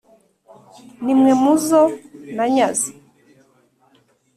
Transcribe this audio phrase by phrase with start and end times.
[1.03, 1.81] Nimwe muzo
[2.35, 2.89] nanyaze